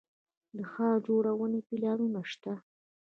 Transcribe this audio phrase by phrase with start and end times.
[0.55, 2.53] د ښار جوړونې پلانونه شته